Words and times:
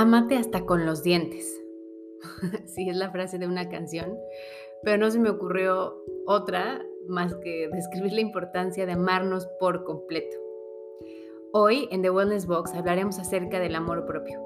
Ámate 0.00 0.38
hasta 0.38 0.64
con 0.64 0.86
los 0.86 1.02
dientes. 1.02 1.62
sí, 2.64 2.88
es 2.88 2.96
la 2.96 3.10
frase 3.10 3.36
de 3.36 3.46
una 3.46 3.68
canción, 3.68 4.16
pero 4.82 4.96
no 4.96 5.10
se 5.10 5.18
me 5.18 5.28
ocurrió 5.28 6.02
otra 6.26 6.80
más 7.06 7.34
que 7.34 7.68
describir 7.70 8.14
la 8.14 8.22
importancia 8.22 8.86
de 8.86 8.92
amarnos 8.92 9.46
por 9.60 9.84
completo. 9.84 10.38
Hoy 11.52 11.86
en 11.90 12.00
The 12.00 12.08
Wellness 12.08 12.46
Box 12.46 12.72
hablaremos 12.72 13.18
acerca 13.18 13.60
del 13.60 13.74
amor 13.74 14.06
propio. 14.06 14.40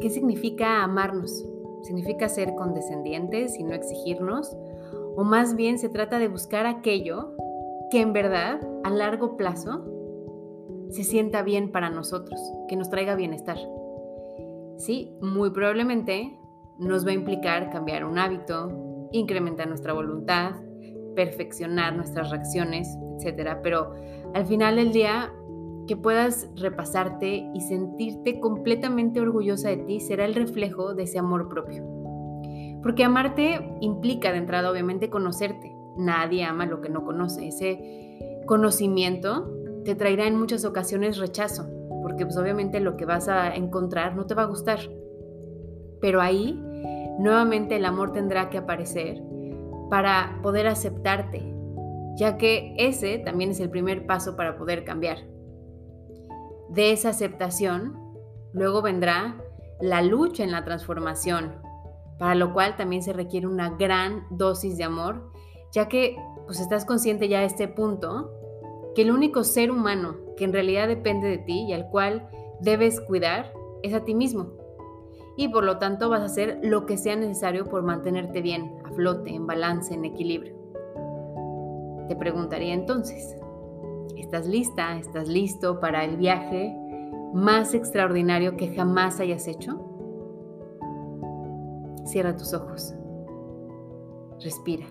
¿Qué 0.00 0.08
significa 0.08 0.82
amarnos? 0.82 1.46
¿Significa 1.82 2.30
ser 2.30 2.54
condescendientes 2.54 3.58
y 3.58 3.64
no 3.64 3.74
exigirnos? 3.74 4.56
¿O 5.16 5.22
más 5.22 5.54
bien 5.54 5.78
se 5.78 5.90
trata 5.90 6.18
de 6.18 6.28
buscar 6.28 6.64
aquello 6.64 7.36
que 7.90 8.00
en 8.00 8.14
verdad 8.14 8.58
a 8.84 8.88
largo 8.88 9.36
plazo 9.36 9.84
se 10.88 11.04
sienta 11.04 11.42
bien 11.42 11.72
para 11.72 11.90
nosotros, 11.90 12.40
que 12.70 12.76
nos 12.76 12.88
traiga 12.88 13.16
bienestar? 13.16 13.58
Sí, 14.78 15.12
muy 15.20 15.50
probablemente 15.50 16.38
nos 16.78 17.04
va 17.04 17.10
a 17.10 17.14
implicar 17.14 17.70
cambiar 17.70 18.04
un 18.04 18.18
hábito, 18.18 19.08
incrementar 19.10 19.66
nuestra 19.66 19.92
voluntad, 19.92 20.52
perfeccionar 21.16 21.96
nuestras 21.96 22.30
reacciones, 22.30 22.88
etc. 23.20 23.58
Pero 23.60 23.92
al 24.34 24.46
final 24.46 24.76
del 24.76 24.92
día, 24.92 25.32
que 25.88 25.96
puedas 25.96 26.48
repasarte 26.54 27.50
y 27.52 27.60
sentirte 27.62 28.38
completamente 28.38 29.20
orgullosa 29.20 29.70
de 29.70 29.78
ti 29.78 30.00
será 30.00 30.24
el 30.26 30.34
reflejo 30.34 30.94
de 30.94 31.02
ese 31.04 31.18
amor 31.18 31.48
propio. 31.48 31.82
Porque 32.80 33.02
amarte 33.02 33.76
implica 33.80 34.30
de 34.30 34.38
entrada, 34.38 34.70
obviamente, 34.70 35.10
conocerte. 35.10 35.74
Nadie 35.96 36.44
ama 36.44 36.66
lo 36.66 36.80
que 36.80 36.90
no 36.90 37.04
conoce. 37.04 37.48
Ese 37.48 38.42
conocimiento 38.46 39.50
te 39.84 39.96
traerá 39.96 40.28
en 40.28 40.38
muchas 40.38 40.64
ocasiones 40.64 41.18
rechazo, 41.18 41.66
porque 42.08 42.24
pues 42.24 42.38
obviamente 42.38 42.80
lo 42.80 42.96
que 42.96 43.04
vas 43.04 43.28
a 43.28 43.54
encontrar 43.54 44.16
no 44.16 44.24
te 44.24 44.34
va 44.34 44.44
a 44.44 44.46
gustar. 44.46 44.78
Pero 46.00 46.22
ahí, 46.22 46.58
nuevamente 47.18 47.76
el 47.76 47.84
amor 47.84 48.12
tendrá 48.12 48.48
que 48.48 48.56
aparecer 48.56 49.22
para 49.90 50.40
poder 50.42 50.66
aceptarte, 50.68 51.54
ya 52.16 52.38
que 52.38 52.74
ese 52.78 53.18
también 53.18 53.50
es 53.50 53.60
el 53.60 53.68
primer 53.68 54.06
paso 54.06 54.36
para 54.36 54.56
poder 54.56 54.84
cambiar. 54.84 55.18
De 56.70 56.92
esa 56.92 57.10
aceptación, 57.10 57.94
luego 58.54 58.80
vendrá 58.80 59.36
la 59.78 60.00
lucha 60.00 60.44
en 60.44 60.52
la 60.52 60.64
transformación, 60.64 61.56
para 62.18 62.34
lo 62.34 62.54
cual 62.54 62.76
también 62.76 63.02
se 63.02 63.12
requiere 63.12 63.46
una 63.46 63.76
gran 63.76 64.24
dosis 64.30 64.78
de 64.78 64.84
amor, 64.84 65.30
ya 65.72 65.88
que 65.88 66.16
pues 66.46 66.58
estás 66.58 66.86
consciente 66.86 67.28
ya 67.28 67.40
a 67.40 67.44
este 67.44 67.68
punto 67.68 68.32
que 68.98 69.02
el 69.02 69.12
único 69.12 69.44
ser 69.44 69.70
humano 69.70 70.16
que 70.36 70.42
en 70.42 70.52
realidad 70.52 70.88
depende 70.88 71.28
de 71.28 71.38
ti 71.38 71.66
y 71.68 71.72
al 71.72 71.88
cual 71.88 72.28
debes 72.58 73.00
cuidar 73.00 73.52
es 73.84 73.94
a 73.94 74.02
ti 74.02 74.12
mismo. 74.12 74.48
Y 75.36 75.46
por 75.46 75.62
lo 75.62 75.78
tanto 75.78 76.08
vas 76.08 76.22
a 76.22 76.24
hacer 76.24 76.58
lo 76.64 76.84
que 76.84 76.96
sea 76.96 77.14
necesario 77.14 77.66
por 77.66 77.84
mantenerte 77.84 78.42
bien, 78.42 78.74
a 78.84 78.90
flote, 78.90 79.30
en 79.32 79.46
balance, 79.46 79.94
en 79.94 80.04
equilibrio. 80.04 80.52
Te 82.08 82.16
preguntaría 82.16 82.74
entonces, 82.74 83.36
¿estás 84.16 84.48
lista? 84.48 84.98
¿Estás 84.98 85.28
listo 85.28 85.78
para 85.78 86.04
el 86.04 86.16
viaje 86.16 86.76
más 87.32 87.74
extraordinario 87.74 88.56
que 88.56 88.74
jamás 88.74 89.20
hayas 89.20 89.46
hecho? 89.46 89.78
Cierra 92.04 92.34
tus 92.34 92.52
ojos. 92.52 92.96
Respira. 94.40 94.86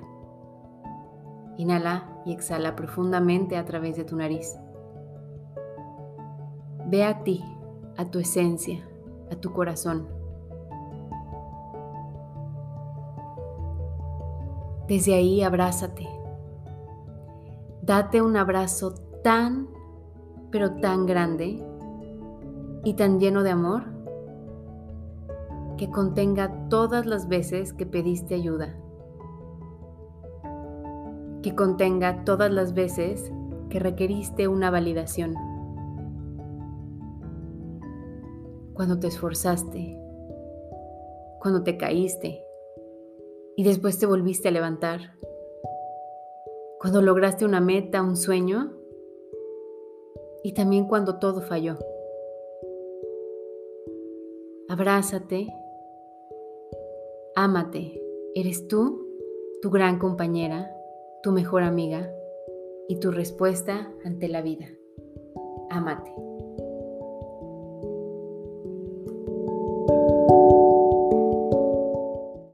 Inhala 1.58 2.17
y 2.28 2.34
exhala 2.34 2.76
profundamente 2.76 3.56
a 3.56 3.64
través 3.64 3.96
de 3.96 4.04
tu 4.04 4.18
nariz. 4.18 4.60
Ve 6.88 7.06
a 7.06 7.24
ti, 7.24 7.42
a 7.96 8.12
tu 8.12 8.20
esencia, 8.20 8.86
a 9.32 9.36
tu 9.38 9.54
corazón. 9.54 10.10
Desde 14.90 15.14
ahí 15.14 15.42
abrázate. 15.42 16.06
Date 17.82 18.22
un 18.22 18.36
abrazo 18.36 18.94
tan, 19.24 19.70
pero 20.52 20.76
tan 20.82 21.06
grande 21.06 21.66
y 22.84 22.94
tan 22.96 23.22
lleno 23.22 23.44
de 23.44 23.52
amor 23.52 23.84
que 25.78 25.90
contenga 25.90 26.68
todas 26.68 27.06
las 27.06 27.30
veces 27.30 27.72
que 27.72 27.86
pediste 27.86 28.36
ayuda 28.36 28.76
que 31.48 31.56
contenga 31.56 32.26
todas 32.26 32.52
las 32.52 32.74
veces 32.74 33.32
que 33.70 33.80
requeriste 33.80 34.50
una 34.50 34.70
validación. 34.70 35.34
Cuando 38.74 39.00
te 39.00 39.08
esforzaste, 39.08 39.98
cuando 41.40 41.64
te 41.64 41.78
caíste 41.78 42.44
y 43.56 43.64
después 43.64 43.98
te 43.98 44.06
volviste 44.06 44.50
a 44.50 44.52
levantar. 44.52 45.14
Cuando 46.82 47.02
lograste 47.02 47.46
una 47.46 47.62
meta, 47.62 48.02
un 48.02 48.18
sueño 48.18 48.74
y 50.44 50.54
también 50.54 50.86
cuando 50.86 51.18
todo 51.18 51.40
falló. 51.40 51.78
Abrázate, 54.68 55.48
ámate, 57.36 58.04
eres 58.36 58.68
tú, 58.68 59.08
tu 59.62 59.70
gran 59.70 59.98
compañera, 59.98 60.74
tu 61.24 61.32
mejor 61.32 61.64
amiga 61.64 62.12
y 62.88 63.00
tu 63.00 63.12
respuesta 63.12 63.92
ante 64.06 64.28
la 64.28 64.42
vida. 64.42 64.68
Amate. 65.70 66.27